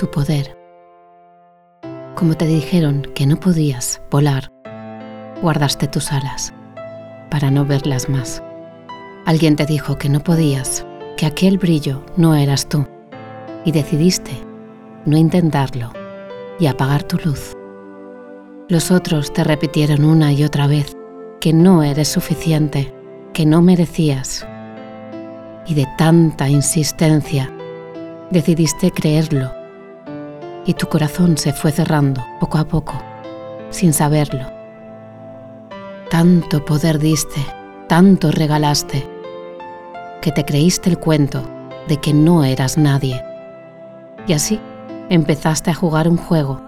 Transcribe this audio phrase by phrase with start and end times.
[0.00, 0.56] tu poder.
[2.14, 4.50] Como te dijeron que no podías volar,
[5.42, 6.54] guardaste tus alas
[7.30, 8.42] para no verlas más.
[9.26, 10.86] Alguien te dijo que no podías,
[11.18, 12.88] que aquel brillo no eras tú,
[13.66, 14.30] y decidiste
[15.04, 15.92] no intentarlo
[16.58, 17.54] y apagar tu luz.
[18.70, 20.96] Los otros te repitieron una y otra vez
[21.42, 22.94] que no eres suficiente,
[23.34, 24.46] que no merecías.
[25.66, 27.52] Y de tanta insistencia,
[28.30, 29.59] decidiste creerlo.
[30.66, 32.94] Y tu corazón se fue cerrando poco a poco,
[33.70, 34.46] sin saberlo.
[36.10, 37.40] Tanto poder diste,
[37.88, 39.08] tanto regalaste,
[40.20, 41.42] que te creíste el cuento
[41.88, 43.22] de que no eras nadie.
[44.26, 44.60] Y así
[45.08, 46.60] empezaste a jugar un juego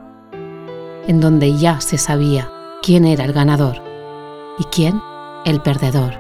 [1.07, 2.51] en donde ya se sabía
[2.83, 3.77] quién era el ganador
[4.59, 5.01] y quién
[5.45, 6.15] el perdedor.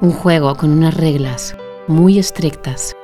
[0.00, 2.94] Un juego con unas reglas muy estrictas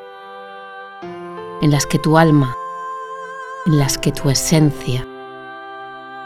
[1.63, 2.57] en las que tu alma,
[3.67, 5.07] en las que tu esencia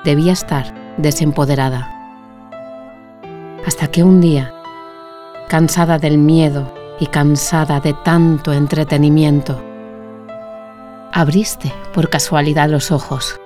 [0.05, 1.93] debía estar desempoderada.
[3.67, 4.55] Hasta que un día,
[5.49, 9.61] cansada del miedo y cansada de tanto entretenimiento,
[11.13, 13.39] abriste por casualidad los ojos.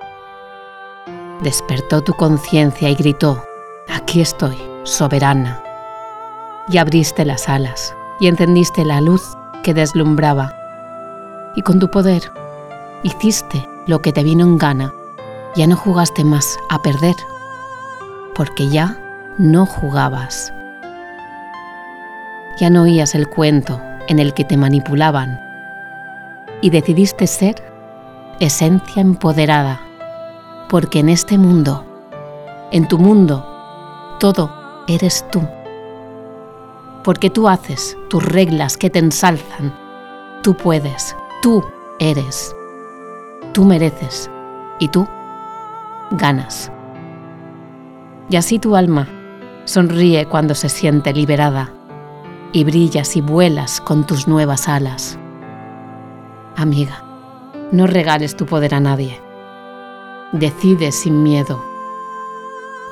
[1.42, 3.42] Despertó tu conciencia y gritó,
[3.88, 5.62] aquí estoy, soberana.
[6.68, 10.54] Y abriste las alas y encendiste la luz que deslumbraba.
[11.56, 12.30] Y con tu poder
[13.02, 14.92] hiciste lo que te vino en gana.
[15.54, 17.16] Ya no jugaste más a perder,
[18.34, 18.98] porque ya
[19.38, 20.52] no jugabas.
[22.58, 25.40] Ya no oías el cuento en el que te manipulaban
[26.60, 27.54] y decidiste ser
[28.38, 29.80] esencia empoderada,
[30.68, 31.84] porque en este mundo,
[32.70, 33.46] en tu mundo,
[34.18, 34.50] todo
[34.86, 35.42] eres tú.
[37.02, 39.74] Porque tú haces tus reglas que te ensalzan.
[40.42, 41.64] Tú puedes, tú
[41.98, 42.54] eres,
[43.52, 44.30] tú mereces
[44.78, 45.06] y tú
[46.12, 46.70] ganas.
[48.28, 49.08] Y así tu alma
[49.64, 51.72] sonríe cuando se siente liberada
[52.52, 55.18] y brillas y vuelas con tus nuevas alas.
[56.56, 57.04] Amiga,
[57.72, 59.20] no regales tu poder a nadie.
[60.32, 61.64] Decide sin miedo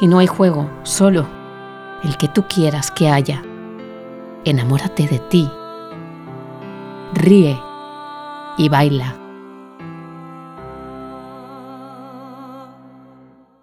[0.00, 1.26] y no hay juego, solo
[2.04, 3.42] el que tú quieras que haya.
[4.44, 5.50] Enamórate de ti.
[7.14, 7.60] Ríe
[8.56, 9.27] y baila.